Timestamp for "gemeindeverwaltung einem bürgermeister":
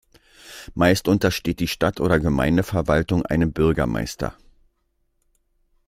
2.19-4.35